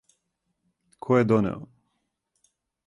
[1.07, 1.61] Ко је донео?